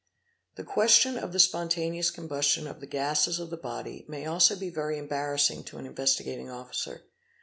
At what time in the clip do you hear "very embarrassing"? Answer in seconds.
4.71-5.63